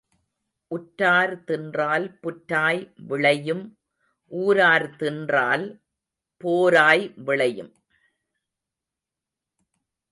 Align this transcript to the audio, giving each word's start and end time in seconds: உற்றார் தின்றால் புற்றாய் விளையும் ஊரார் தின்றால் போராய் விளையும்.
உற்றார் 0.67 1.43
தின்றால் 1.43 2.19
புற்றாய் 2.21 2.81
விளையும் 3.07 3.77
ஊரார் 4.31 4.89
தின்றால் 4.95 5.65
போராய் 6.37 7.13
விளையும். 7.15 7.73